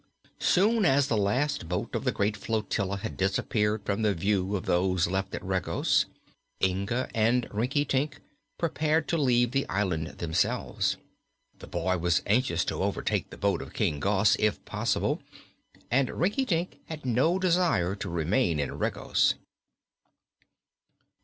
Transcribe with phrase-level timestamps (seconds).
[0.39, 4.65] Soon as the last boat of the great flotilla had disappeared from the view of
[4.65, 6.07] those left at Regos,
[6.59, 8.13] Inga and Rinkitink
[8.57, 10.97] prepared to leave the island themselves.
[11.59, 15.21] The boy was anxious to overtake the boat of King Gos, if possible,
[15.91, 19.35] and Rinkitink had no desire to remain in Regos.